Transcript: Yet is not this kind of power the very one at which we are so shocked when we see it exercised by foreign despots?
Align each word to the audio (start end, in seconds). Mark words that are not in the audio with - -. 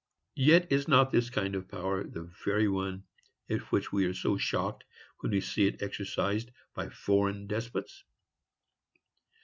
Yet 0.41 0.71
is 0.71 0.87
not 0.87 1.11
this 1.11 1.29
kind 1.29 1.53
of 1.53 1.67
power 1.67 2.03
the 2.03 2.23
very 2.43 2.67
one 2.67 3.03
at 3.47 3.59
which 3.71 3.93
we 3.93 4.05
are 4.07 4.15
so 4.15 4.35
shocked 4.35 4.83
when 5.19 5.31
we 5.31 5.41
see 5.41 5.67
it 5.67 5.83
exercised 5.83 6.49
by 6.73 6.89
foreign 6.89 7.45
despots? 7.45 8.03